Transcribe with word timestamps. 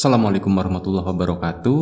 Assalamualaikum 0.00 0.56
warahmatullahi 0.56 1.12
wabarakatuh. 1.12 1.80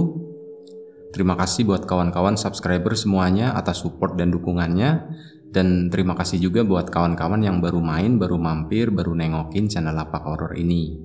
Terima 1.15 1.39
kasih 1.39 1.71
buat 1.71 1.87
kawan-kawan 1.87 2.35
subscriber 2.35 2.99
semuanya 2.99 3.55
atas 3.55 3.87
support 3.87 4.19
dan 4.19 4.35
dukungannya. 4.35 5.07
Dan 5.55 5.87
terima 5.87 6.19
kasih 6.19 6.43
juga 6.43 6.67
buat 6.67 6.91
kawan-kawan 6.91 7.39
yang 7.47 7.63
baru 7.63 7.79
main, 7.79 8.19
baru 8.19 8.35
mampir, 8.35 8.91
baru 8.91 9.15
nengokin 9.15 9.71
channel 9.71 9.95
Lapak 9.95 10.27
Horror 10.27 10.59
ini. 10.59 10.99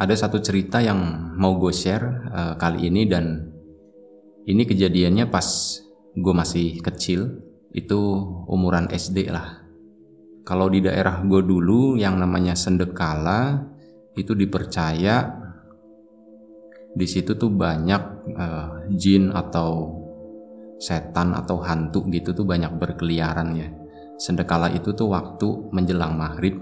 Ada 0.00 0.24
satu 0.24 0.40
cerita 0.40 0.80
yang 0.80 1.04
mau 1.36 1.60
gue 1.60 1.68
share 1.68 2.32
uh, 2.32 2.54
kali 2.56 2.88
ini 2.88 3.04
dan 3.04 3.52
ini 4.48 4.64
kejadiannya 4.64 5.28
pas 5.28 5.44
gue 6.16 6.32
masih 6.32 6.80
kecil, 6.80 7.44
itu 7.76 8.00
umuran 8.48 8.88
SD 8.88 9.28
lah. 9.28 9.68
Kalau 10.48 10.72
di 10.72 10.80
daerah 10.80 11.20
gue 11.20 11.44
dulu 11.44 12.00
yang 12.00 12.16
namanya 12.16 12.56
Sendekala, 12.56 13.75
itu 14.16 14.32
dipercaya 14.32 15.46
di 16.96 17.04
situ 17.04 17.36
tuh 17.36 17.52
banyak 17.52 18.02
uh, 18.32 18.88
jin 18.96 19.28
atau 19.28 19.92
setan 20.80 21.36
atau 21.36 21.60
hantu 21.60 22.08
gitu 22.08 22.32
tuh 22.32 22.48
banyak 22.48 22.72
berkeliaran 22.80 23.52
ya. 23.52 23.68
Sendekala 24.16 24.72
itu 24.72 24.96
tuh 24.96 25.12
waktu 25.12 25.68
menjelang 25.76 26.16
maghrib. 26.16 26.56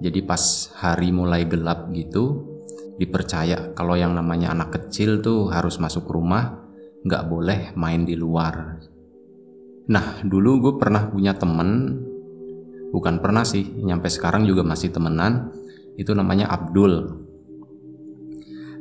Jadi 0.00 0.24
pas 0.24 0.40
hari 0.80 1.12
mulai 1.12 1.44
gelap 1.44 1.92
gitu 1.92 2.56
dipercaya 2.96 3.76
kalau 3.76 3.94
yang 3.94 4.16
namanya 4.16 4.56
anak 4.56 4.74
kecil 4.74 5.20
tuh 5.20 5.52
harus 5.52 5.76
masuk 5.76 6.08
rumah 6.08 6.64
nggak 7.04 7.24
boleh 7.28 7.60
main 7.76 8.08
di 8.08 8.16
luar. 8.16 8.80
Nah 9.92 10.22
dulu 10.24 10.50
gue 10.64 10.74
pernah 10.80 11.06
punya 11.12 11.36
temen 11.36 11.98
bukan 12.88 13.20
pernah 13.20 13.44
sih 13.44 13.68
nyampe 13.84 14.08
sekarang 14.08 14.48
juga 14.48 14.64
masih 14.64 14.88
temenan 14.88 15.52
itu 15.98 16.14
namanya 16.14 16.46
Abdul. 16.46 17.26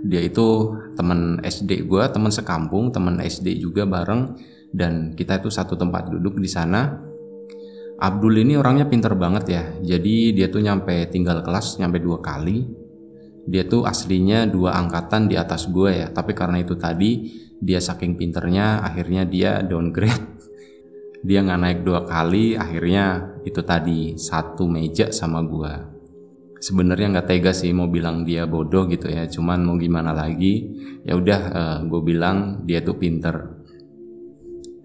Dia 0.06 0.22
itu 0.22 0.78
teman 0.94 1.42
SD 1.42 1.90
gue 1.90 2.04
teman 2.14 2.30
sekampung 2.30 2.94
teman 2.94 3.18
SD 3.18 3.58
juga 3.58 3.90
bareng. 3.90 4.38
Dan 4.70 5.18
kita 5.18 5.42
itu 5.42 5.50
satu 5.50 5.74
tempat 5.74 6.14
duduk 6.14 6.38
di 6.38 6.46
sana. 6.46 7.02
Abdul 7.98 8.46
ini 8.46 8.54
orangnya 8.54 8.86
pinter 8.86 9.18
banget 9.18 9.46
ya. 9.50 9.64
Jadi 9.82 10.38
dia 10.38 10.54
tuh 10.54 10.62
nyampe 10.62 11.10
tinggal 11.10 11.42
kelas 11.42 11.82
nyampe 11.82 11.98
dua 11.98 12.22
kali. 12.22 12.70
Dia 13.50 13.66
tuh 13.66 13.90
aslinya 13.90 14.46
dua 14.46 14.78
angkatan 14.78 15.26
di 15.26 15.34
atas 15.34 15.66
gue 15.66 16.06
ya. 16.06 16.14
Tapi 16.14 16.38
karena 16.38 16.62
itu 16.62 16.78
tadi 16.78 17.34
dia 17.58 17.82
saking 17.82 18.14
pinternya 18.14 18.86
akhirnya 18.86 19.26
dia 19.26 19.66
downgrade. 19.66 20.38
Dia 21.28 21.42
nggak 21.42 21.60
naik 21.60 21.80
dua 21.82 22.06
kali 22.06 22.54
akhirnya 22.54 23.34
itu 23.42 23.66
tadi 23.66 24.14
satu 24.22 24.70
meja 24.70 25.10
sama 25.10 25.42
gue 25.42 25.97
sebenarnya 26.58 27.18
nggak 27.18 27.28
tega 27.30 27.52
sih 27.54 27.72
mau 27.74 27.90
bilang 27.90 28.26
dia 28.26 28.50
bodoh 28.50 28.90
gitu 28.90 29.10
ya. 29.10 29.30
Cuman 29.30 29.64
mau 29.64 29.76
gimana 29.78 30.14
lagi? 30.14 30.66
Ya 31.06 31.16
udah 31.16 31.42
uh, 31.50 31.60
eh, 31.60 31.78
gue 31.88 32.02
bilang 32.04 32.66
dia 32.66 32.82
tuh 32.82 32.98
pinter. 32.98 33.64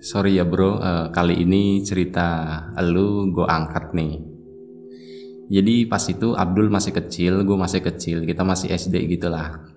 Sorry 0.02 0.38
ya 0.38 0.44
bro. 0.44 0.78
Uh, 0.78 1.06
kali 1.14 1.40
ini 1.42 1.80
cerita 1.82 2.58
lu 2.82 3.30
gue 3.32 3.46
angkat 3.46 3.94
nih. 3.96 4.14
Jadi 5.52 5.84
pas 5.84 6.00
itu 6.08 6.32
Abdul 6.32 6.72
masih 6.72 6.96
kecil 6.96 7.44
gue 7.44 7.56
masih 7.58 7.84
kecil 7.84 8.24
kita 8.24 8.42
masih 8.42 8.72
SD 8.72 9.04
gitulah. 9.18 9.68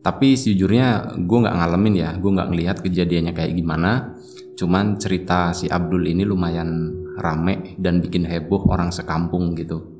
Tapi 0.00 0.32
sejujurnya 0.32 1.20
gue 1.20 1.38
nggak 1.44 1.56
ngalamin 1.60 1.94
ya 1.96 2.10
gue 2.16 2.30
nggak 2.32 2.48
ngelihat 2.48 2.76
kejadiannya 2.80 3.32
kayak 3.36 3.52
gimana. 3.52 4.16
Cuman 4.56 5.00
cerita 5.00 5.56
si 5.56 5.68
Abdul 5.68 6.08
ini 6.08 6.24
lumayan 6.24 6.92
rame 7.20 7.76
dan 7.76 8.00
bikin 8.00 8.24
heboh 8.24 8.68
orang 8.68 8.92
sekampung 8.92 9.52
gitu 9.56 9.99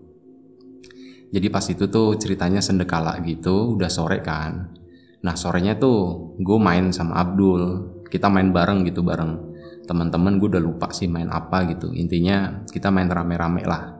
jadi 1.31 1.47
pas 1.47 1.63
itu 1.71 1.87
tuh 1.87 2.19
ceritanya 2.19 2.59
sendekala 2.59 3.23
gitu, 3.23 3.79
udah 3.79 3.87
sore 3.87 4.19
kan. 4.19 4.75
Nah 5.23 5.35
sorenya 5.39 5.79
tuh 5.79 6.35
gue 6.43 6.59
main 6.59 6.91
sama 6.91 7.23
Abdul, 7.23 7.87
kita 8.11 8.27
main 8.27 8.51
bareng 8.51 8.83
gitu 8.83 9.07
bareng 9.07 9.39
teman-teman. 9.87 10.43
Gue 10.43 10.51
udah 10.51 10.63
lupa 10.63 10.91
sih 10.91 11.07
main 11.07 11.31
apa 11.31 11.71
gitu. 11.71 11.95
Intinya 11.95 12.67
kita 12.67 12.91
main 12.91 13.07
rame-rame 13.07 13.63
lah. 13.63 13.95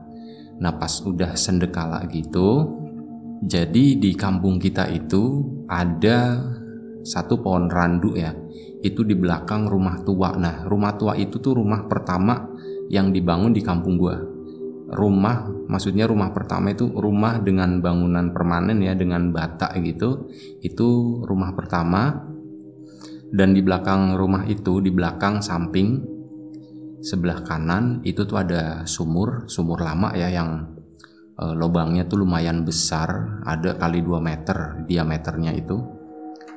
Nah 0.59 0.75
pas 0.75 0.91
udah 1.07 1.31
sendekala 1.39 2.03
gitu, 2.11 2.67
jadi 3.47 3.95
di 3.95 4.11
kampung 4.13 4.59
kita 4.59 4.91
itu 4.91 5.47
ada 5.71 6.35
satu 7.07 7.39
pohon 7.39 7.71
randu 7.71 8.19
ya. 8.19 8.35
Itu 8.83 9.07
di 9.07 9.15
belakang 9.15 9.71
rumah 9.71 10.03
tua. 10.03 10.35
Nah 10.35 10.67
rumah 10.67 10.99
tua 10.99 11.15
itu 11.15 11.39
tuh 11.39 11.55
rumah 11.55 11.87
pertama 11.87 12.43
yang 12.91 13.15
dibangun 13.15 13.55
di 13.55 13.63
kampung 13.63 13.95
gue 13.95 14.30
rumah 14.91 15.47
maksudnya 15.71 16.03
rumah 16.03 16.35
pertama 16.35 16.75
itu 16.75 16.91
rumah 16.91 17.39
dengan 17.39 17.79
bangunan 17.79 18.35
permanen 18.35 18.83
ya 18.83 18.91
dengan 18.91 19.31
bata 19.31 19.71
gitu 19.79 20.27
itu 20.59 21.21
rumah 21.23 21.55
pertama. 21.55 22.27
Dan 23.31 23.55
di 23.55 23.63
belakang 23.63 24.19
rumah 24.19 24.43
itu 24.43 24.83
di 24.83 24.91
belakang 24.91 25.39
samping 25.39 26.03
sebelah 26.99 27.39
kanan 27.47 28.03
itu 28.03 28.27
tuh 28.27 28.43
ada 28.43 28.83
sumur 28.83 29.47
sumur 29.47 29.79
lama 29.79 30.11
ya 30.11 30.27
yang 30.27 30.75
e, 31.39 31.55
lubangnya 31.55 32.03
tuh 32.11 32.27
lumayan 32.27 32.67
besar 32.67 33.39
ada 33.47 33.79
kali 33.79 34.03
2 34.03 34.19
meter 34.19 34.83
diameternya 34.83 35.55
itu. 35.55 35.79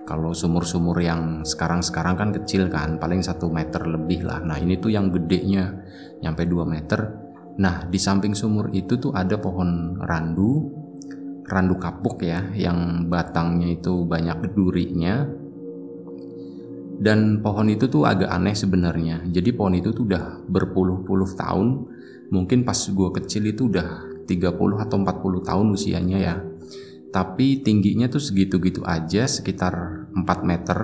Kalau 0.04 0.36
sumur-sumur 0.36 0.98
yang 0.98 1.46
sekarang-sekarang 1.46 2.18
kan 2.18 2.28
kecil 2.34 2.68
kan 2.68 2.98
paling 2.98 3.22
satu 3.22 3.48
meter 3.48 3.86
lebih 3.86 4.26
lah. 4.26 4.42
Nah 4.42 4.58
ini 4.58 4.76
tuh 4.76 4.90
yang 4.90 5.14
gedenya 5.14 5.78
nyampe 6.20 6.42
2 6.42 6.60
meter 6.66 7.23
Nah, 7.54 7.86
di 7.86 7.98
samping 8.02 8.34
sumur 8.34 8.70
itu 8.74 8.98
tuh 8.98 9.14
ada 9.14 9.38
pohon 9.38 9.94
randu, 10.02 10.74
randu 11.46 11.78
kapuk 11.78 12.26
ya, 12.26 12.50
yang 12.50 13.06
batangnya 13.06 13.78
itu 13.78 14.02
banyak 14.02 14.50
durinya. 14.54 15.22
Dan 16.94 17.42
pohon 17.42 17.70
itu 17.70 17.86
tuh 17.86 18.06
agak 18.06 18.30
aneh 18.30 18.54
sebenarnya. 18.54 19.22
Jadi 19.26 19.50
pohon 19.54 19.74
itu 19.78 19.94
tuh 19.94 20.06
udah 20.06 20.46
berpuluh-puluh 20.46 21.30
tahun. 21.38 21.68
Mungkin 22.30 22.66
pas 22.66 22.78
gue 22.78 23.08
kecil 23.22 23.50
itu 23.50 23.70
udah 23.70 24.14
30 24.26 24.82
atau 24.82 24.96
40 24.98 25.42
tahun 25.44 25.66
usianya 25.74 26.18
ya. 26.18 26.34
Tapi 27.14 27.62
tingginya 27.62 28.10
tuh 28.10 28.18
segitu-gitu 28.18 28.82
aja, 28.82 29.30
sekitar 29.30 30.06
4 30.10 30.42
meter. 30.42 30.78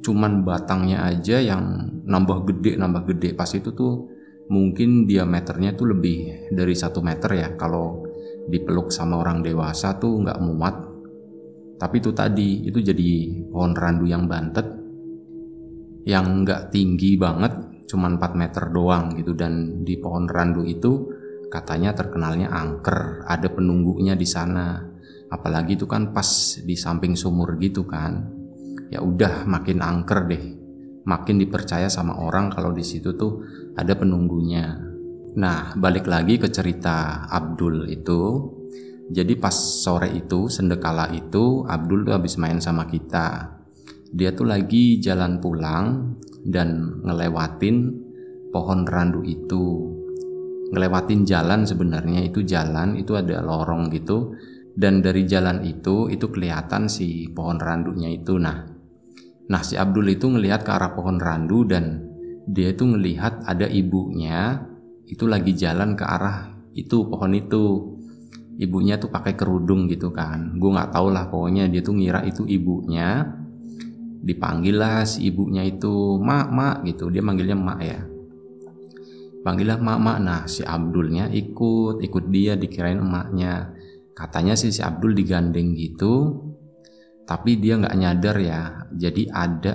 Cuman 0.00 0.46
batangnya 0.46 1.04
aja 1.04 1.42
yang 1.42 1.92
nambah 2.06 2.48
gede, 2.48 2.80
nambah 2.80 3.12
gede. 3.12 3.36
Pas 3.36 3.50
itu 3.52 3.74
tuh 3.76 4.15
mungkin 4.46 5.04
diameternya 5.06 5.74
tuh 5.74 5.94
lebih 5.94 6.50
dari 6.52 6.74
satu 6.74 7.02
meter 7.02 7.30
ya. 7.34 7.48
Kalau 7.58 8.06
dipeluk 8.46 8.94
sama 8.94 9.18
orang 9.18 9.42
dewasa 9.42 9.98
tuh 9.98 10.22
nggak 10.22 10.40
muat. 10.42 10.76
Tapi 11.76 11.96
itu 12.00 12.10
tadi 12.16 12.64
itu 12.64 12.80
jadi 12.80 13.10
pohon 13.52 13.76
randu 13.76 14.08
yang 14.08 14.24
bantet 14.24 14.64
yang 16.06 16.46
nggak 16.46 16.72
tinggi 16.72 17.18
banget 17.18 17.84
cuman 17.86 18.16
4 18.18 18.32
meter 18.38 18.64
doang 18.72 19.12
gitu. 19.18 19.36
Dan 19.36 19.82
di 19.84 19.98
pohon 19.98 20.26
randu 20.26 20.64
itu 20.64 21.10
katanya 21.52 21.92
terkenalnya 21.92 22.48
angker 22.48 23.26
ada 23.28 23.50
penunggunya 23.52 24.16
di 24.16 24.24
sana. 24.24 24.80
Apalagi 25.26 25.74
itu 25.74 25.84
kan 25.90 26.14
pas 26.14 26.58
di 26.62 26.78
samping 26.78 27.18
sumur 27.18 27.58
gitu 27.58 27.82
kan 27.82 28.36
ya 28.90 29.02
udah 29.02 29.46
makin 29.46 29.82
angker 29.82 30.20
deh 30.30 30.44
makin 31.06 31.38
dipercaya 31.38 31.86
sama 31.86 32.18
orang 32.18 32.50
kalau 32.50 32.74
di 32.74 32.82
situ 32.82 33.14
tuh 33.14 33.46
ada 33.78 33.94
penunggunya. 33.94 34.74
Nah, 35.38 35.78
balik 35.78 36.10
lagi 36.10 36.36
ke 36.36 36.50
cerita 36.50 37.28
Abdul 37.30 37.86
itu. 37.88 38.52
Jadi 39.06 39.38
pas 39.38 39.54
sore 39.54 40.10
itu, 40.18 40.50
sendekala 40.50 41.14
itu, 41.14 41.62
Abdul 41.62 42.02
tuh 42.02 42.14
habis 42.18 42.34
main 42.42 42.58
sama 42.58 42.90
kita. 42.90 43.54
Dia 44.10 44.34
tuh 44.34 44.50
lagi 44.50 44.98
jalan 44.98 45.38
pulang 45.38 46.18
dan 46.42 46.98
ngelewatin 47.06 47.76
pohon 48.50 48.82
randu 48.82 49.22
itu. 49.22 49.94
Ngelewatin 50.74 51.22
jalan 51.22 51.62
sebenarnya 51.62 52.26
itu 52.26 52.42
jalan, 52.42 52.98
itu 52.98 53.14
ada 53.14 53.46
lorong 53.46 53.94
gitu. 53.94 54.34
Dan 54.74 55.06
dari 55.06 55.22
jalan 55.22 55.62
itu, 55.62 56.10
itu 56.10 56.26
kelihatan 56.26 56.90
si 56.90 57.30
pohon 57.30 57.62
randunya 57.62 58.10
itu. 58.10 58.34
Nah, 58.42 58.75
Nah 59.46 59.62
si 59.62 59.78
Abdul 59.78 60.10
itu 60.10 60.26
ngelihat 60.26 60.66
ke 60.66 60.70
arah 60.74 60.94
pohon 60.94 61.22
randu 61.22 61.62
dan 61.62 62.02
dia 62.46 62.74
itu 62.74 62.86
ngelihat 62.86 63.46
ada 63.46 63.66
ibunya 63.66 64.62
itu 65.06 65.26
lagi 65.26 65.54
jalan 65.54 65.94
ke 65.94 66.02
arah 66.02 66.50
itu 66.74 67.06
pohon 67.06 67.32
itu. 67.32 67.64
Ibunya 68.56 68.96
tuh 68.96 69.12
pakai 69.12 69.36
kerudung 69.36 69.84
gitu 69.84 70.08
kan. 70.16 70.56
Gue 70.56 70.72
nggak 70.72 70.88
tahu 70.88 71.12
lah 71.12 71.28
pokoknya 71.28 71.68
dia 71.68 71.84
tuh 71.84 71.92
ngira 71.92 72.24
itu 72.24 72.48
ibunya. 72.48 73.24
Dipanggil 74.24 74.80
lah 74.80 75.04
si 75.04 75.28
ibunya 75.28 75.60
itu 75.60 76.16
mak 76.16 76.48
mak 76.50 76.76
gitu. 76.88 77.12
Dia 77.12 77.20
manggilnya 77.20 77.52
mak 77.52 77.80
ya. 77.84 78.00
Panggillah 79.44 79.76
mak 79.76 79.98
mak. 80.00 80.18
Nah 80.24 80.42
si 80.48 80.64
Abdulnya 80.64 81.28
ikut 81.28 82.00
ikut 82.00 82.24
dia 82.32 82.56
dikirain 82.56 82.96
emaknya. 82.96 83.76
Katanya 84.16 84.56
sih 84.56 84.72
si 84.72 84.80
Abdul 84.80 85.12
digandeng 85.12 85.76
gitu 85.76 86.45
tapi 87.26 87.58
dia 87.58 87.76
nggak 87.76 87.96
nyadar 87.98 88.36
ya 88.38 88.60
jadi 88.94 89.22
ada 89.34 89.74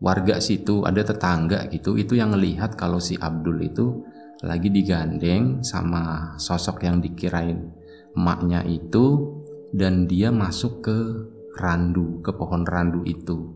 warga 0.00 0.40
situ 0.40 0.84
ada 0.84 1.04
tetangga 1.04 1.68
gitu 1.72 2.00
itu 2.00 2.16
yang 2.16 2.32
ngelihat 2.32 2.76
kalau 2.76 3.00
si 3.00 3.16
Abdul 3.16 3.60
itu 3.64 4.04
lagi 4.44 4.68
digandeng 4.68 5.64
sama 5.64 6.34
sosok 6.36 6.84
yang 6.84 7.00
dikirain 7.00 7.72
emaknya 8.16 8.64
itu 8.64 9.36
dan 9.76 10.08
dia 10.08 10.32
masuk 10.32 10.80
ke 10.80 10.98
randu, 11.56 12.20
ke 12.24 12.32
pohon 12.32 12.64
randu 12.64 13.04
itu. 13.04 13.52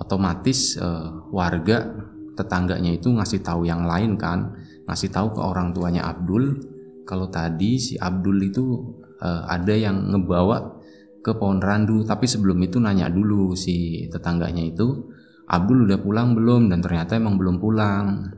Otomatis 0.00 0.80
uh, 0.80 1.28
warga 1.30 1.86
tetangganya 2.34 2.96
itu 2.96 3.12
ngasih 3.12 3.44
tahu 3.44 3.68
yang 3.68 3.84
lain 3.84 4.16
kan, 4.16 4.56
ngasih 4.88 5.12
tahu 5.12 5.36
ke 5.36 5.40
orang 5.42 5.76
tuanya 5.76 6.08
Abdul 6.08 6.56
kalau 7.04 7.28
tadi 7.28 7.76
si 7.76 7.94
Abdul 8.00 8.48
itu 8.48 8.96
uh, 9.20 9.44
ada 9.44 9.76
yang 9.76 10.08
ngebawa 10.14 10.79
ke 11.20 11.36
pohon 11.36 11.60
randu, 11.60 12.02
tapi 12.04 12.24
sebelum 12.24 12.56
itu 12.64 12.80
nanya 12.80 13.12
dulu 13.12 13.52
si 13.52 14.08
tetangganya 14.08 14.64
itu 14.64 15.12
Abdul 15.50 15.90
udah 15.90 15.98
pulang 15.98 16.38
belum? 16.38 16.70
Dan 16.70 16.78
ternyata 16.78 17.18
emang 17.18 17.34
belum 17.34 17.58
pulang. 17.58 18.30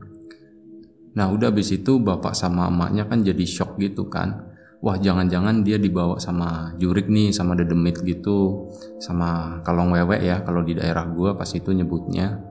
Nah 1.13 1.29
udah 1.29 1.53
habis 1.53 1.69
itu 1.69 2.01
bapak 2.01 2.33
sama 2.33 2.65
emaknya 2.73 3.05
kan 3.05 3.21
jadi 3.21 3.45
shock 3.45 3.77
gitu 3.77 4.09
kan. 4.09 4.49
Wah 4.83 4.99
jangan-jangan 4.99 5.63
dia 5.63 5.79
dibawa 5.79 6.19
sama 6.19 6.75
jurik 6.75 7.07
nih 7.07 7.31
sama 7.31 7.55
dedemit 7.55 8.03
gitu 8.03 8.67
sama 8.99 9.61
kalong 9.63 9.95
wewe 9.95 10.19
ya 10.19 10.43
kalau 10.43 10.59
di 10.59 10.75
daerah 10.75 11.07
gua 11.07 11.37
pas 11.37 11.47
itu 11.53 11.69
nyebutnya. 11.69 12.41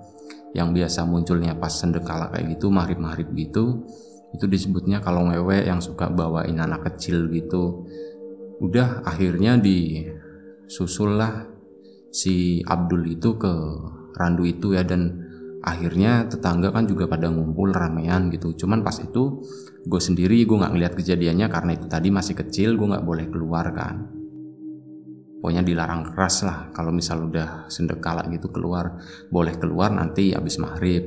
Yang 0.53 0.69
biasa 0.79 1.09
munculnya 1.09 1.57
pas 1.59 1.73
sendekala 1.75 2.29
kayak 2.31 2.57
gitu 2.57 2.69
marip-marip 2.69 3.33
gitu 3.35 3.89
itu 4.33 4.49
disebutnya 4.49 5.05
kalong 5.05 5.33
wewe 5.33 5.65
yang 5.69 5.81
suka 5.83 6.09
bawain 6.09 6.57
anak 6.57 6.89
kecil 6.93 7.29
gitu. 7.29 7.85
Udah 8.63 9.03
akhirnya 9.05 9.59
disusul 9.59 10.22
lah 11.13 11.49
si 12.13 12.61
Abdul 12.63 13.09
itu 13.09 13.41
ke 13.41 13.55
randu 14.15 14.45
itu 14.45 14.77
ya 14.77 14.85
dan 14.85 15.25
akhirnya 15.63 16.27
tetangga 16.27 16.75
kan 16.75 16.85
juga 16.85 17.07
pada 17.07 17.31
ngumpul 17.31 17.73
ramean 17.73 18.29
gitu. 18.35 18.53
Cuman 18.53 18.83
pas 18.83 18.99
itu 18.99 19.41
gue 19.83 20.01
sendiri 20.03 20.43
gue 20.45 20.57
nggak 20.59 20.73
ngeliat 20.75 20.95
kejadiannya 20.99 21.47
karena 21.49 21.71
itu 21.79 21.87
tadi 21.87 22.09
masih 22.11 22.35
kecil 22.37 22.75
gue 22.75 22.87
nggak 22.93 23.07
boleh 23.07 23.27
keluar 23.31 23.71
kan. 23.73 24.11
Pokoknya 25.43 25.67
dilarang 25.67 26.07
keras 26.07 26.47
lah 26.47 26.71
kalau 26.71 26.95
misal 26.95 27.27
udah 27.27 27.67
sendekala 27.67 28.31
gitu 28.31 28.51
keluar. 28.55 28.95
Boleh 29.27 29.59
keluar 29.59 29.91
nanti 29.91 30.31
habis 30.31 30.59
maghrib. 30.63 31.03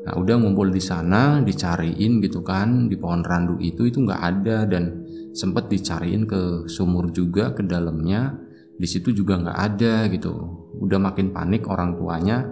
Nah 0.00 0.16
udah 0.16 0.34
ngumpul 0.40 0.72
di 0.72 0.82
sana 0.82 1.38
dicariin 1.44 2.18
gitu 2.24 2.40
kan 2.40 2.88
di 2.88 2.96
pohon 2.98 3.22
randu 3.22 3.60
itu 3.62 3.86
itu 3.86 4.02
nggak 4.02 4.22
ada. 4.22 4.66
Dan 4.66 5.06
sempet 5.32 5.70
dicariin 5.70 6.26
ke 6.26 6.66
sumur 6.66 7.10
juga 7.14 7.54
ke 7.54 7.62
dalamnya. 7.62 8.36
Di 8.80 8.88
situ 8.88 9.12
juga 9.12 9.36
nggak 9.36 9.58
ada 9.58 10.08
gitu. 10.08 10.32
Udah 10.80 10.96
makin 10.96 11.36
panik 11.36 11.68
orang 11.68 11.96
tuanya. 12.00 12.48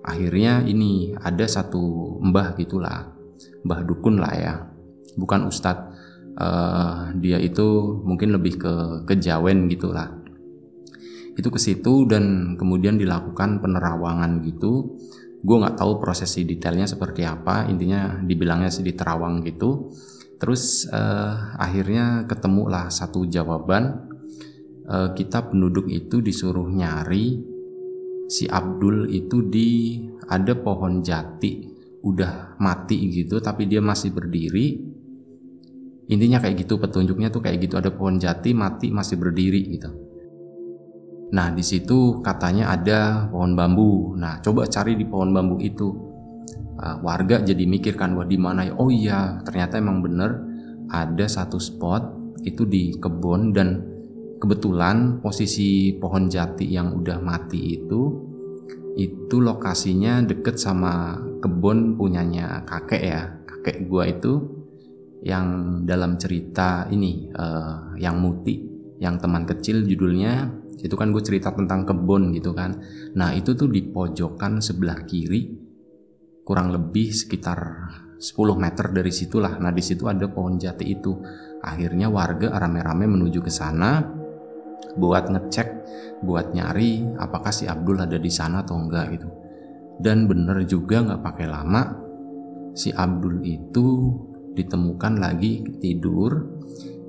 Akhirnya 0.00 0.64
ini 0.64 1.12
ada 1.20 1.44
satu 1.44 2.16
mbah 2.24 2.56
gitulah 2.56 3.12
mbah 3.64 3.80
dukun 3.84 4.16
lah 4.16 4.32
ya. 4.32 4.54
Bukan 5.20 5.44
ustadz 5.44 5.92
uh, 6.40 7.12
dia 7.20 7.36
itu 7.36 8.00
mungkin 8.00 8.32
lebih 8.32 8.56
ke 8.56 8.74
kejawen 9.04 9.68
gitulah. 9.68 10.16
Itu 11.36 11.52
ke 11.52 11.60
situ 11.60 12.08
dan 12.08 12.56
kemudian 12.56 12.96
dilakukan 12.96 13.60
penerawangan 13.60 14.40
gitu. 14.48 14.96
Gue 15.40 15.56
nggak 15.56 15.80
tahu 15.80 16.00
prosesi 16.00 16.44
detailnya 16.44 16.88
seperti 16.88 17.24
apa. 17.24 17.68
Intinya 17.68 18.20
dibilangnya 18.24 18.72
sih 18.72 18.84
di 18.84 18.96
terawang 18.96 19.44
gitu 19.44 19.92
terus 20.40 20.88
uh, 20.88 21.54
akhirnya 21.60 22.24
ketemulah 22.24 22.88
satu 22.88 23.28
jawaban. 23.28 24.08
Uh, 24.90 25.14
kita 25.14 25.46
penduduk 25.46 25.86
itu 25.86 26.18
disuruh 26.18 26.66
nyari 26.66 27.38
si 28.26 28.50
Abdul 28.50 29.06
itu 29.06 29.46
di 29.46 30.02
ada 30.26 30.58
pohon 30.58 30.98
jati 30.98 31.70
udah 32.02 32.58
mati 32.58 32.98
gitu 33.12 33.38
tapi 33.38 33.70
dia 33.70 33.78
masih 33.78 34.10
berdiri. 34.10 34.82
Intinya 36.10 36.42
kayak 36.42 36.66
gitu 36.66 36.82
petunjuknya 36.82 37.30
tuh 37.30 37.38
kayak 37.38 37.70
gitu 37.70 37.78
ada 37.78 37.94
pohon 37.94 38.18
jati 38.18 38.50
mati 38.50 38.90
masih 38.90 39.14
berdiri 39.14 39.62
gitu. 39.78 39.90
Nah 41.30 41.54
di 41.54 41.62
situ 41.62 42.18
katanya 42.18 42.74
ada 42.74 43.30
pohon 43.30 43.54
bambu. 43.54 44.18
Nah 44.18 44.42
coba 44.42 44.66
cari 44.66 44.98
di 44.98 45.06
pohon 45.06 45.30
bambu 45.30 45.62
itu 45.62 46.09
uh, 46.80 46.96
warga 47.04 47.44
jadi 47.44 47.64
mikirkan 47.68 48.16
wah 48.16 48.24
di 48.24 48.40
mana 48.40 48.66
ya? 48.66 48.72
Oh 48.80 48.88
iya 48.88 49.44
ternyata 49.44 49.76
emang 49.76 50.00
bener 50.00 50.40
ada 50.88 51.26
satu 51.28 51.60
spot 51.60 52.34
itu 52.42 52.64
di 52.64 52.96
kebun 52.96 53.52
dan 53.52 53.84
kebetulan 54.40 55.20
posisi 55.20 55.92
pohon 56.00 56.32
jati 56.32 56.64
yang 56.64 56.96
udah 56.96 57.20
mati 57.20 57.76
itu 57.76 58.00
itu 58.96 59.36
lokasinya 59.38 60.24
deket 60.24 60.56
sama 60.56 61.20
kebun 61.44 61.94
punyanya 61.94 62.64
kakek 62.64 63.02
ya 63.04 63.22
kakek 63.44 63.86
gua 63.86 64.08
itu 64.08 64.60
yang 65.20 65.80
dalam 65.84 66.16
cerita 66.16 66.88
ini 66.88 67.28
uh, 67.36 67.92
yang 68.00 68.16
muti 68.18 68.64
yang 69.00 69.20
teman 69.20 69.44
kecil 69.44 69.84
judulnya 69.84 70.48
itu 70.80 70.96
kan 70.96 71.12
gue 71.12 71.20
cerita 71.20 71.52
tentang 71.52 71.84
kebun 71.84 72.32
gitu 72.32 72.56
kan. 72.56 72.80
Nah 73.12 73.36
itu 73.36 73.52
tuh 73.52 73.68
di 73.68 73.84
pojokan 73.84 74.64
sebelah 74.64 75.04
kiri 75.04 75.59
kurang 76.50 76.74
lebih 76.74 77.14
sekitar 77.14 77.62
10 78.18 78.34
meter 78.58 78.90
dari 78.90 79.14
situlah. 79.14 79.54
Nah 79.62 79.70
di 79.70 79.78
situ 79.86 80.10
ada 80.10 80.26
pohon 80.26 80.58
jati 80.58 80.82
itu. 80.82 81.14
Akhirnya 81.62 82.10
warga 82.10 82.50
rame-rame 82.58 83.06
menuju 83.06 83.38
ke 83.38 83.54
sana 83.54 84.02
buat 84.98 85.30
ngecek 85.30 85.68
buat 86.26 86.50
nyari 86.50 87.14
apakah 87.22 87.54
si 87.54 87.70
Abdul 87.70 88.02
ada 88.02 88.18
di 88.18 88.26
sana 88.34 88.66
atau 88.66 88.82
enggak 88.82 89.06
gitu. 89.14 89.30
Dan 90.02 90.26
bener 90.26 90.66
juga 90.66 91.06
nggak 91.06 91.22
pakai 91.22 91.46
lama 91.46 91.82
si 92.74 92.90
Abdul 92.90 93.46
itu 93.46 93.86
ditemukan 94.54 95.22
lagi 95.22 95.62
tidur 95.78 96.60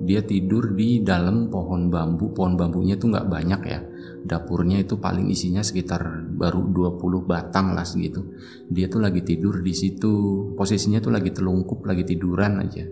dia 0.02 0.18
tidur 0.26 0.74
di 0.74 0.98
dalam 1.06 1.46
pohon 1.46 1.86
bambu. 1.86 2.34
Pohon 2.34 2.58
bambunya 2.58 2.98
tuh 2.98 3.14
nggak 3.14 3.30
banyak 3.30 3.60
ya. 3.70 3.80
Dapurnya 4.26 4.82
itu 4.82 4.98
paling 4.98 5.30
isinya 5.30 5.62
sekitar 5.62 6.26
baru 6.34 6.66
20 6.74 7.22
batang 7.22 7.70
lah 7.78 7.86
segitu. 7.86 8.34
Dia 8.66 8.90
tuh 8.90 8.98
lagi 8.98 9.22
tidur 9.22 9.62
di 9.62 9.70
situ. 9.70 10.12
Posisinya 10.58 10.98
tuh 10.98 11.14
lagi 11.14 11.30
telungkup 11.30 11.86
lagi 11.86 12.02
tiduran 12.02 12.58
aja. 12.66 12.82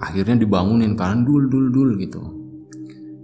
Akhirnya 0.00 0.40
dibangunin 0.40 0.96
kan 0.96 1.24
dul 1.28 1.48
dul 1.52 1.68
dul 1.68 2.00
gitu. 2.00 2.24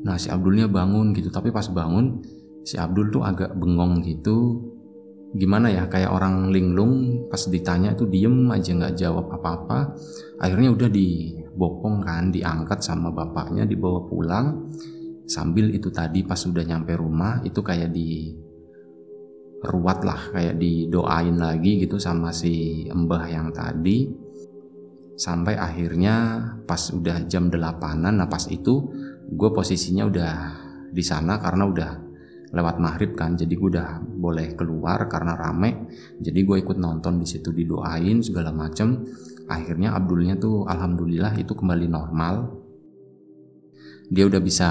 Nah 0.05 0.21
si 0.21 0.29
Abdulnya 0.29 0.69
bangun 0.69 1.17
gitu, 1.17 1.33
tapi 1.33 1.49
pas 1.49 1.69
bangun 1.73 2.21
si 2.69 2.77
Abdul 2.77 3.09
tuh 3.09 3.25
agak 3.25 3.57
bengong 3.57 4.05
gitu. 4.05 4.61
Gimana 5.33 5.73
ya, 5.73 5.89
kayak 5.89 6.13
orang 6.13 6.53
linglung 6.53 7.25
pas 7.33 7.41
ditanya 7.49 7.97
tuh 7.97 8.09
diem 8.09 8.53
aja 8.53 8.77
nggak 8.77 8.97
jawab 9.01 9.33
apa-apa. 9.33 9.97
Akhirnya 10.41 10.77
udah 10.77 10.89
dibopong 10.93 12.05
kan, 12.05 12.29
diangkat 12.29 12.85
sama 12.85 13.09
bapaknya, 13.09 13.65
dibawa 13.65 14.05
pulang. 14.05 14.69
Sambil 15.25 15.73
itu 15.73 15.89
tadi 15.89 16.21
pas 16.27 16.37
sudah 16.37 16.61
nyampe 16.61 16.93
rumah 16.93 17.41
itu 17.47 17.65
kayak 17.65 17.95
di 17.95 18.37
ruat 19.65 20.05
lah, 20.05 20.21
kayak 20.37 20.61
didoain 20.61 21.39
lagi 21.41 21.81
gitu 21.81 21.97
sama 21.97 22.35
si 22.35 22.85
mbah 22.93 23.25
yang 23.31 23.49
tadi 23.55 24.11
sampai 25.17 25.55
akhirnya 25.55 26.43
pas 26.67 26.91
udah 26.91 27.29
jam 27.31 27.47
delapanan 27.47 28.19
nah 28.19 28.27
pas 28.27 28.43
itu 28.49 28.91
gue 29.31 29.51
posisinya 29.55 30.09
udah 30.09 30.35
di 30.91 31.05
sana 31.05 31.39
karena 31.39 31.65
udah 31.69 31.91
lewat 32.53 32.77
maghrib 32.79 33.17
kan. 33.17 33.35
Jadi 33.35 33.57
gue 33.57 33.69
udah 33.73 34.05
boleh 34.05 34.53
keluar 34.53 35.09
karena 35.09 35.35
rame. 35.35 35.89
Jadi 36.21 36.41
gue 36.45 36.57
ikut 36.61 36.77
nonton 36.77 37.19
di 37.19 37.27
situ 37.27 37.51
didoain 37.51 38.21
segala 38.21 38.53
macem. 38.53 39.03
Akhirnya 39.49 39.97
Abdulnya 39.97 40.37
tuh 40.37 40.69
alhamdulillah 40.69 41.35
itu 41.41 41.57
kembali 41.57 41.89
normal. 41.89 42.53
Dia 44.13 44.29
udah 44.29 44.41
bisa 44.45 44.69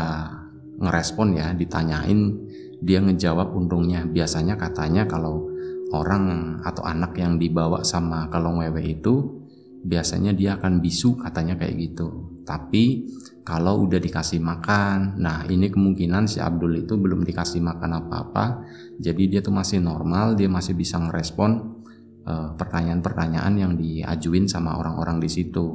ngerespon 0.78 1.34
ya 1.36 1.52
ditanyain. 1.58 2.38
Dia 2.82 3.02
ngejawab 3.02 3.54
untungnya. 3.58 4.06
Biasanya 4.06 4.58
katanya 4.58 5.10
kalau 5.10 5.50
orang 5.92 6.58
atau 6.64 6.88
anak 6.88 7.18
yang 7.20 7.36
dibawa 7.36 7.84
sama 7.84 8.32
kalong 8.32 8.64
wewe 8.64 8.96
itu 8.96 9.44
biasanya 9.82 10.32
dia 10.32 10.56
akan 10.62 10.80
bisu 10.80 11.18
katanya 11.18 11.58
kayak 11.58 11.78
gitu. 11.78 12.42
Tapi 12.46 13.10
kalau 13.42 13.90
udah 13.90 13.98
dikasih 13.98 14.38
makan, 14.38 15.18
nah 15.18 15.42
ini 15.50 15.74
kemungkinan 15.74 16.30
si 16.30 16.38
Abdul 16.38 16.86
itu 16.86 16.94
belum 16.94 17.26
dikasih 17.26 17.58
makan 17.58 18.06
apa-apa, 18.06 18.66
jadi 19.02 19.24
dia 19.28 19.40
tuh 19.42 19.54
masih 19.54 19.82
normal, 19.82 20.38
dia 20.38 20.46
masih 20.46 20.78
bisa 20.78 21.02
ngerespon 21.02 21.82
pertanyaan 22.22 23.02
pertanyaan-pertanyaan 23.02 23.54
yang 23.58 23.74
diajuin 23.74 24.46
sama 24.46 24.78
orang-orang 24.78 25.18
di 25.18 25.26
situ. 25.26 25.66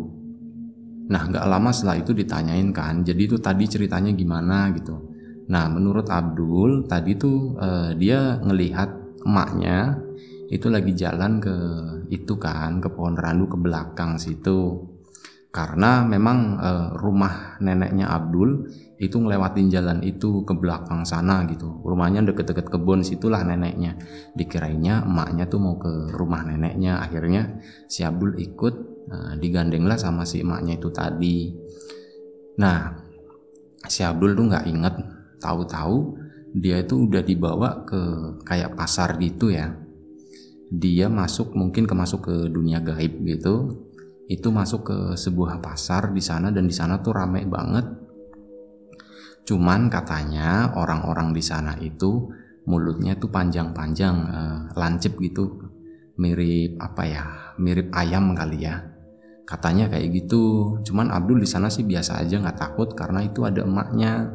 Nah 1.10 1.26
nggak 1.26 1.42
lama 1.42 1.74
setelah 1.74 1.98
itu 1.98 2.14
ditanyain 2.14 2.70
kan, 2.70 3.02
jadi 3.02 3.18
itu 3.18 3.42
tadi 3.42 3.66
ceritanya 3.66 4.14
gimana 4.14 4.70
gitu. 4.70 5.10
Nah 5.50 5.66
menurut 5.66 6.06
Abdul 6.06 6.86
tadi 6.86 7.18
tuh 7.18 7.58
uh, 7.58 7.90
dia 7.98 8.38
ngelihat 8.42 9.22
emaknya 9.26 9.98
itu 10.46 10.70
lagi 10.70 10.94
jalan 10.94 11.42
ke 11.42 11.56
itu 12.14 12.38
kan 12.38 12.78
ke 12.78 12.94
pohon 12.94 13.18
randu 13.18 13.50
ke 13.50 13.58
belakang 13.58 14.14
situ 14.14 14.86
karena 15.56 16.04
memang 16.04 16.60
e, 16.60 16.70
rumah 17.00 17.56
neneknya 17.64 18.12
Abdul 18.12 18.68
itu 19.00 19.16
ngelewatin 19.16 19.72
jalan 19.72 20.04
itu 20.04 20.44
ke 20.44 20.52
belakang 20.52 21.08
sana 21.08 21.48
gitu. 21.48 21.80
Rumahnya 21.80 22.28
deket-deket 22.28 22.68
kebun 22.68 23.00
situlah 23.00 23.40
neneknya. 23.40 23.96
Dikirainya 24.36 25.08
emaknya 25.08 25.48
tuh 25.48 25.56
mau 25.56 25.80
ke 25.80 26.12
rumah 26.12 26.44
neneknya. 26.44 27.00
Akhirnya 27.00 27.56
si 27.88 28.04
Abdul 28.04 28.36
ikut 28.36 28.74
e, 29.08 29.16
digandeng 29.40 29.88
lah 29.88 29.96
sama 29.96 30.28
si 30.28 30.44
emaknya 30.44 30.76
itu 30.76 30.92
tadi. 30.92 31.56
Nah, 32.60 32.92
si 33.88 34.04
Abdul 34.04 34.36
tuh 34.36 34.52
nggak 34.52 34.66
inget, 34.68 34.94
tahu-tahu 35.40 36.20
dia 36.52 36.84
itu 36.84 37.08
udah 37.08 37.24
dibawa 37.24 37.88
ke 37.88 38.00
kayak 38.44 38.76
pasar 38.76 39.16
gitu 39.24 39.48
ya. 39.56 39.72
Dia 40.68 41.08
masuk 41.08 41.56
mungkin 41.56 41.88
ke 41.88 41.96
masuk 41.96 42.28
ke 42.28 42.36
dunia 42.52 42.84
gaib 42.84 43.24
gitu. 43.24 43.85
Itu 44.26 44.50
masuk 44.50 44.90
ke 44.90 44.98
sebuah 45.14 45.62
pasar 45.62 46.10
di 46.10 46.18
sana 46.18 46.50
dan 46.50 46.66
di 46.66 46.74
sana 46.74 46.98
tuh 46.98 47.14
rame 47.14 47.46
banget. 47.46 47.86
Cuman 49.46 49.86
katanya 49.86 50.74
orang-orang 50.74 51.30
di 51.30 51.38
sana 51.38 51.78
itu 51.78 52.26
mulutnya 52.66 53.14
tuh 53.14 53.30
panjang-panjang, 53.30 54.16
uh, 54.26 54.58
lancip 54.74 55.14
gitu, 55.22 55.70
mirip 56.18 56.74
apa 56.82 57.02
ya, 57.06 57.24
mirip 57.62 57.94
ayam 57.94 58.34
kali 58.34 58.66
ya. 58.66 58.82
Katanya 59.46 59.86
kayak 59.86 60.10
gitu. 60.10 60.74
Cuman 60.82 61.14
Abdul 61.14 61.38
di 61.38 61.46
sana 61.46 61.70
sih 61.70 61.86
biasa 61.86 62.18
aja 62.18 62.42
nggak 62.42 62.58
takut 62.58 62.90
karena 62.98 63.22
itu 63.22 63.46
ada 63.46 63.62
emaknya. 63.62 64.34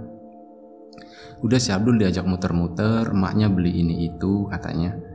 Udah 1.44 1.60
si 1.60 1.76
Abdul 1.76 2.00
diajak 2.00 2.24
muter-muter 2.24 3.12
emaknya 3.12 3.52
beli 3.52 3.84
ini 3.84 4.08
itu 4.08 4.48
katanya 4.48 5.11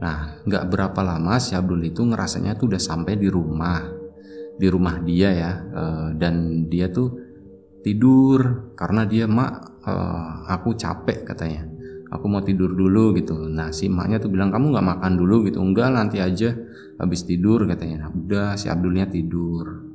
nah 0.00 0.40
nggak 0.46 0.64
berapa 0.72 1.00
lama 1.04 1.36
si 1.36 1.52
Abdul 1.52 1.84
itu 1.84 2.06
ngerasanya 2.06 2.56
tuh 2.56 2.72
udah 2.72 2.82
sampai 2.82 3.18
di 3.18 3.28
rumah. 3.28 3.82
Di 4.52 4.68
rumah 4.68 5.00
dia 5.02 5.32
ya 5.32 5.52
eh, 5.58 6.08
dan 6.16 6.66
dia 6.68 6.92
tuh 6.92 7.18
tidur 7.82 8.72
karena 8.78 9.02
dia 9.08 9.26
mak 9.26 9.82
eh, 9.84 10.30
aku 10.48 10.76
capek 10.78 11.26
katanya. 11.26 11.68
Aku 12.12 12.28
mau 12.28 12.44
tidur 12.44 12.76
dulu 12.76 13.16
gitu. 13.16 13.48
Nah 13.48 13.72
si 13.72 13.88
emaknya 13.88 14.20
tuh 14.20 14.28
bilang 14.28 14.52
kamu 14.52 14.76
nggak 14.76 14.88
makan 14.96 15.12
dulu 15.16 15.48
gitu. 15.48 15.64
Enggak 15.64 15.96
nanti 15.96 16.20
aja 16.20 16.52
habis 17.00 17.24
tidur 17.24 17.64
katanya. 17.64 18.06
Nah, 18.06 18.10
udah 18.12 18.48
si 18.60 18.68
Abdulnya 18.68 19.08
tidur. 19.08 19.88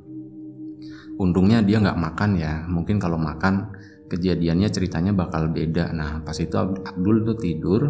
Untungnya 1.14 1.62
dia 1.62 1.78
nggak 1.78 1.94
makan 1.94 2.30
ya. 2.34 2.66
Mungkin 2.66 2.98
kalau 2.98 3.22
makan 3.22 3.70
kejadiannya 4.08 4.68
ceritanya 4.72 5.12
bakal 5.14 5.52
beda. 5.52 5.92
Nah 5.92 6.24
pas 6.24 6.34
itu 6.40 6.56
Abdul 6.58 7.22
tuh 7.22 7.36
tidur 7.38 7.82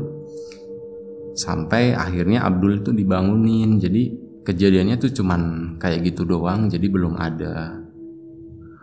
sampai 1.39 1.95
akhirnya 1.95 2.43
Abdul 2.43 2.83
tuh 2.83 2.91
dibangunin. 2.91 3.79
Jadi 3.79 4.11
kejadiannya 4.43 4.99
tuh 4.99 5.15
cuman 5.15 5.43
kayak 5.79 6.11
gitu 6.11 6.27
doang 6.27 6.67
jadi 6.67 6.87
belum 6.91 7.15
ada 7.15 7.79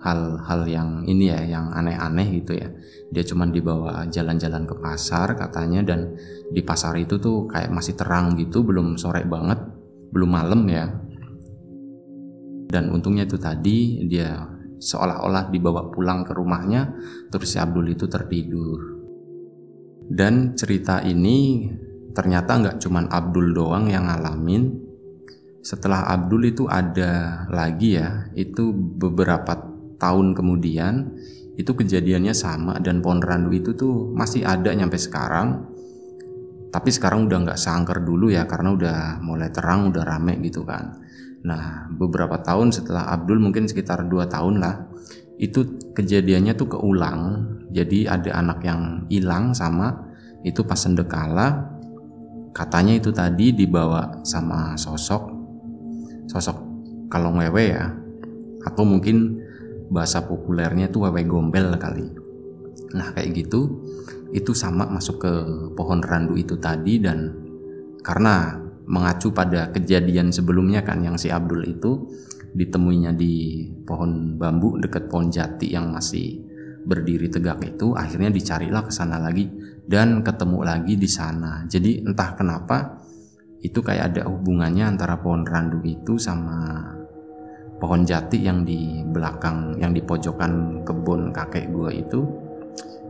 hal-hal 0.05 0.61
yang 0.69 0.89
ini 1.09 1.33
ya 1.33 1.41
yang 1.43 1.73
aneh-aneh 1.75 2.39
gitu 2.39 2.55
ya. 2.55 2.71
Dia 3.11 3.25
cuma 3.27 3.49
dibawa 3.49 4.07
jalan-jalan 4.07 4.63
ke 4.63 4.75
pasar 4.77 5.35
katanya 5.35 5.81
dan 5.83 6.15
di 6.53 6.61
pasar 6.61 6.95
itu 6.95 7.17
tuh 7.19 7.49
kayak 7.49 7.73
masih 7.73 7.97
terang 7.97 8.37
gitu 8.39 8.61
belum 8.61 8.95
sore 8.95 9.25
banget 9.27 9.59
belum 10.13 10.29
malam 10.29 10.61
ya. 10.69 10.85
Dan 12.69 12.93
untungnya 12.93 13.25
itu 13.25 13.41
tadi 13.41 14.05
dia 14.05 14.45
seolah-olah 14.77 15.49
dibawa 15.49 15.89
pulang 15.89 16.21
ke 16.21 16.37
rumahnya 16.37 16.93
terus 17.33 17.51
si 17.51 17.57
Abdul 17.57 17.89
itu 17.89 18.05
tertidur. 18.05 18.79
Dan 20.05 20.53
cerita 20.53 21.01
ini 21.01 21.65
ternyata 22.15 22.55
nggak 22.55 22.77
cuma 22.79 23.03
Abdul 23.11 23.51
doang 23.51 23.91
yang 23.91 24.07
ngalamin. 24.07 24.71
Setelah 25.59 26.07
Abdul 26.07 26.55
itu 26.55 26.63
ada 26.71 27.43
lagi 27.51 27.99
ya 27.99 28.31
itu 28.33 28.71
beberapa 28.73 29.59
tahun 29.99 30.31
kemudian 30.31 31.11
itu 31.59 31.71
kejadiannya 31.75 32.31
sama 32.31 32.79
dan 32.79 33.03
pohon 33.03 33.19
randu 33.19 33.51
itu 33.51 33.75
tuh 33.75 34.15
masih 34.15 34.47
ada 34.47 34.71
nyampe 34.71 34.95
sekarang. 34.95 35.67
Tapi 36.71 36.89
sekarang 36.91 37.27
udah 37.27 37.37
nggak 37.47 37.59
seangker 37.59 38.03
dulu 38.03 38.31
ya 38.31 38.47
karena 38.47 38.75
udah 38.75 38.97
mulai 39.23 39.51
terang 39.51 39.91
udah 39.91 40.03
rame 40.03 40.39
gitu 40.43 40.63
kan. 40.63 40.99
Nah 41.43 41.87
beberapa 41.91 42.39
tahun 42.39 42.71
setelah 42.71 43.11
Abdul 43.11 43.39
mungkin 43.39 43.67
sekitar 43.67 44.07
2 44.07 44.27
tahun 44.27 44.59
lah 44.59 44.87
itu 45.39 45.91
kejadiannya 45.95 46.55
tuh 46.55 46.79
keulang. 46.79 47.51
Jadi 47.75 48.07
ada 48.07 48.39
anak 48.39 48.63
yang 48.63 49.03
hilang 49.11 49.51
sama 49.51 49.91
itu 50.45 50.63
pas 50.63 50.77
sendekala 50.79 51.74
katanya 52.55 52.95
itu 52.95 53.11
tadi 53.11 53.51
dibawa 53.51 54.23
sama 54.23 54.79
sosok 54.79 55.35
sosok 56.31 56.57
kalau 57.11 57.35
ngewe 57.35 57.65
ya. 57.75 57.91
Atau 58.65 58.81
mungkin 58.81 59.39
bahasa 59.93 60.25
populernya 60.25 60.89
itu 60.89 60.97
wewe 61.03 61.21
gombel 61.27 61.77
kali. 61.77 62.09
Nah 62.97 63.13
kayak 63.13 63.45
gitu 63.45 63.85
itu 64.33 64.51
sama 64.57 64.89
masuk 64.89 65.21
ke 65.21 65.33
pohon 65.77 66.01
randu 66.01 66.35
itu 66.35 66.57
tadi 66.57 66.97
dan 66.97 67.31
karena 68.01 68.57
mengacu 68.85 69.33
pada 69.33 69.69
kejadian 69.69 70.29
sebelumnya 70.29 70.81
kan 70.81 71.01
yang 71.01 71.17
si 71.17 71.29
Abdul 71.29 71.65
itu 71.65 72.05
ditemuinya 72.55 73.13
di 73.13 73.65
pohon 73.85 74.37
bambu 74.37 74.77
dekat 74.81 75.09
pohon 75.09 75.29
jati 75.29 75.73
yang 75.73 75.91
masih 75.93 76.41
berdiri 76.85 77.27
tegak 77.27 77.65
itu 77.65 77.97
akhirnya 77.97 78.29
dicarilah 78.29 78.85
ke 78.85 78.93
sana 78.93 79.17
lagi 79.17 79.49
dan 79.89 80.21
ketemu 80.21 80.61
lagi 80.61 80.93
di 80.95 81.09
sana. 81.09 81.65
Jadi 81.65 82.05
entah 82.05 82.37
kenapa 82.37 83.01
itu 83.65 83.81
kayak 83.81 84.13
ada 84.13 84.29
hubungannya 84.29 84.85
antara 84.85 85.17
pohon 85.17 85.41
randu 85.41 85.81
itu 85.81 86.21
sama 86.21 86.85
pohon 87.81 88.05
jati 88.05 88.45
yang 88.45 88.61
di 88.61 89.01
belakang 89.01 89.81
yang 89.81 89.91
di 89.91 90.05
pojokan 90.05 90.85
kebun 90.85 91.33
kakek 91.33 91.73
gue 91.73 91.91
itu. 92.05 92.21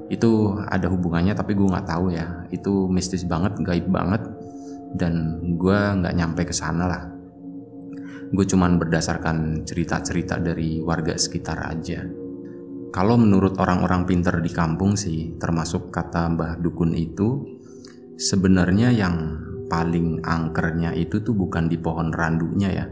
Itu 0.07 0.55
ada 0.69 0.87
hubungannya 0.87 1.35
tapi 1.35 1.51
gue 1.53 1.67
nggak 1.67 1.87
tahu 1.91 2.15
ya. 2.15 2.47
Itu 2.49 2.87
mistis 2.87 3.27
banget 3.27 3.59
gaib 3.59 3.91
banget 3.91 4.23
dan 4.95 5.43
gue 5.59 5.79
nggak 5.99 6.15
nyampe 6.15 6.47
ke 6.47 6.55
sana 6.55 6.87
lah. 6.87 7.03
Gue 8.31 8.47
cuman 8.47 8.79
berdasarkan 8.79 9.67
cerita-cerita 9.67 10.39
dari 10.39 10.79
warga 10.81 11.13
sekitar 11.13 11.61
aja 11.71 12.24
kalau 12.95 13.19
menurut 13.19 13.59
orang-orang 13.59 14.07
pinter 14.07 14.39
di 14.39 14.47
kampung 14.47 14.95
sih 14.95 15.35
termasuk 15.35 15.91
kata 15.91 16.31
Mbah 16.31 16.63
Dukun 16.63 16.95
itu 16.95 17.59
sebenarnya 18.15 18.95
yang 18.95 19.43
paling 19.67 20.23
angkernya 20.23 20.95
itu 20.95 21.19
tuh 21.19 21.35
bukan 21.35 21.67
di 21.67 21.75
pohon 21.75 22.15
randunya 22.15 22.71
ya 22.71 22.85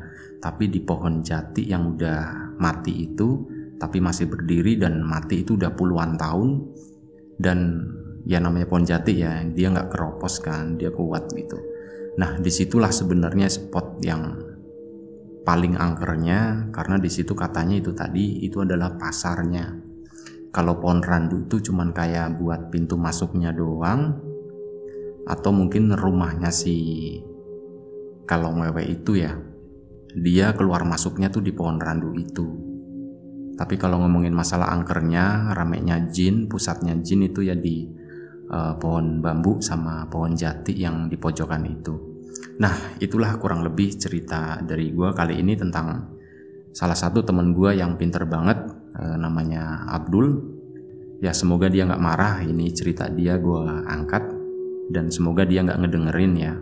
tapi 0.43 0.67
di 0.67 0.83
pohon 0.83 1.23
jati 1.23 1.71
yang 1.71 1.95
udah 1.95 2.51
mati 2.59 3.07
itu 3.07 3.47
tapi 3.83 3.99
masih 3.99 4.31
berdiri 4.31 4.79
dan 4.79 5.03
mati 5.03 5.43
itu 5.43 5.59
udah 5.59 5.75
puluhan 5.75 6.15
tahun. 6.15 6.63
Dan 7.35 7.59
ya 8.23 8.39
namanya 8.39 8.67
pohon 8.71 8.87
jati 8.87 9.19
ya 9.19 9.43
dia 9.43 9.67
nggak 9.67 9.91
keropos 9.91 10.39
kan 10.39 10.79
dia 10.79 10.91
kuat 10.91 11.27
gitu. 11.35 11.59
Nah 12.15 12.39
di 12.39 12.47
situlah 12.47 12.91
sebenarnya 12.91 13.51
spot 13.51 13.99
yang 13.99 14.39
paling 15.43 15.75
angkernya 15.75 16.71
karena 16.71 16.95
di 16.95 17.11
situ 17.11 17.35
katanya 17.35 17.75
itu 17.75 17.91
tadi 17.91 18.47
itu 18.47 18.63
adalah 18.63 18.95
pasarnya 18.95 19.92
kalau 20.53 20.77
pohon 20.77 21.01
randu 21.01 21.49
itu 21.49 21.59
cuman 21.71 21.89
kayak 21.91 22.37
buat 22.37 22.69
pintu 22.69 22.93
masuknya 22.93 23.49
doang 23.49 24.21
atau 25.25 25.49
mungkin 25.49 25.97
rumahnya 25.97 26.53
si 26.53 27.17
kalau 28.29 28.53
mewe 28.53 28.85
itu 28.85 29.17
ya 29.17 29.33
dia 30.13 30.53
keluar 30.53 30.85
masuknya 30.85 31.33
tuh 31.33 31.41
di 31.41 31.49
pohon 31.51 31.81
randu 31.81 32.13
itu. 32.13 32.45
Tapi 33.53 33.77
kalau 33.77 34.01
ngomongin 34.01 34.33
masalah 34.33 34.69
angkernya, 34.73 35.53
ramenya 35.53 36.09
jin, 36.09 36.49
pusatnya 36.49 36.97
jin 37.01 37.25
itu 37.25 37.45
ya 37.45 37.53
di 37.53 37.85
uh, 38.49 38.77
pohon 38.77 39.21
bambu 39.21 39.61
sama 39.61 40.05
pohon 40.09 40.33
jati 40.33 40.73
yang 40.77 41.09
di 41.09 41.17
pojokan 41.17 41.65
itu. 41.65 41.93
Nah, 42.61 42.97
itulah 43.01 43.37
kurang 43.37 43.65
lebih 43.65 43.93
cerita 43.97 44.61
dari 44.61 44.93
gue 44.93 45.09
kali 45.13 45.41
ini 45.41 45.53
tentang 45.57 46.17
salah 46.73 46.97
satu 46.97 47.21
temen 47.21 47.53
gue 47.53 47.77
yang 47.77 47.97
pinter 47.97 48.25
banget, 48.25 48.57
uh, 48.97 49.17
namanya 49.17 49.89
Abdul. 49.89 50.53
Ya 51.23 51.31
semoga 51.31 51.71
dia 51.71 51.87
nggak 51.87 52.03
marah, 52.03 52.43
ini 52.43 52.73
cerita 52.75 53.07
dia 53.07 53.39
gue 53.39 53.63
angkat. 53.87 54.23
Dan 54.91 55.07
semoga 55.07 55.47
dia 55.47 55.63
nggak 55.63 55.79
ngedengerin 55.79 56.33
ya. 56.35 56.53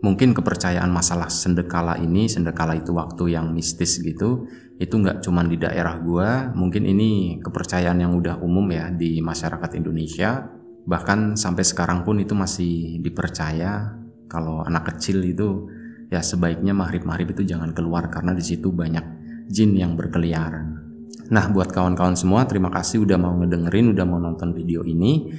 Mungkin 0.00 0.32
kepercayaan 0.32 0.88
masalah 0.88 1.28
sendekala 1.28 2.00
ini, 2.00 2.24
sendekala 2.24 2.72
itu 2.72 2.96
waktu 2.96 3.36
yang 3.36 3.52
mistis 3.52 4.00
gitu, 4.00 4.48
itu 4.80 4.94
nggak 4.96 5.20
cuma 5.20 5.44
di 5.44 5.60
daerah 5.60 6.00
gua, 6.00 6.48
mungkin 6.56 6.88
ini 6.88 7.36
kepercayaan 7.44 8.00
yang 8.00 8.16
udah 8.16 8.40
umum 8.40 8.64
ya 8.72 8.88
di 8.88 9.20
masyarakat 9.20 9.76
Indonesia, 9.76 10.48
bahkan 10.88 11.36
sampai 11.36 11.68
sekarang 11.68 12.00
pun 12.00 12.16
itu 12.16 12.32
masih 12.32 12.96
dipercaya. 13.04 13.92
Kalau 14.24 14.64
anak 14.64 14.96
kecil 14.96 15.20
itu 15.20 15.68
ya 16.08 16.24
sebaiknya 16.24 16.72
maghrib-maghrib 16.72 17.36
itu 17.36 17.44
jangan 17.44 17.76
keluar 17.76 18.08
karena 18.08 18.32
di 18.32 18.40
situ 18.40 18.72
banyak 18.72 19.04
jin 19.52 19.76
yang 19.76 20.00
berkeliaran. 20.00 20.89
Nah, 21.30 21.46
buat 21.46 21.70
kawan-kawan 21.70 22.18
semua, 22.18 22.42
terima 22.50 22.74
kasih 22.74 23.06
udah 23.06 23.14
mau 23.14 23.38
ngedengerin, 23.38 23.94
udah 23.94 24.02
mau 24.02 24.18
nonton 24.18 24.50
video 24.50 24.82
ini. 24.82 25.30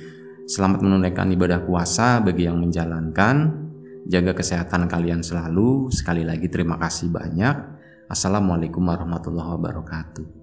Selamat 0.47 0.83
menunaikan 0.83 1.27
ibadah 1.31 1.63
puasa 1.67 2.23
bagi 2.23 2.47
yang 2.47 2.59
menjalankan. 2.63 3.35
Jaga 4.07 4.31
kesehatan 4.31 4.87
kalian 4.87 5.19
selalu. 5.19 5.91
Sekali 5.91 6.23
lagi 6.23 6.47
terima 6.47 6.79
kasih 6.79 7.11
banyak. 7.11 7.55
Assalamualaikum 8.07 8.83
warahmatullahi 8.87 9.51
wabarakatuh. 9.55 10.40